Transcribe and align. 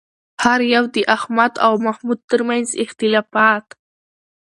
هر 0.43 0.59
یو 0.73 0.83
د 0.95 0.97
احمد 1.15 1.53
او 1.65 1.73
محمود 1.85 2.19
ترمنځ 2.29 2.67
اختلافات 2.83 3.65